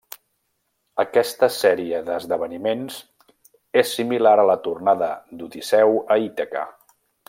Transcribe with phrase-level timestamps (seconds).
[1.03, 2.97] Aquesta sèrie d'esdeveniments
[3.83, 6.71] és similar a la tornada d'Odisseu a Ítaca.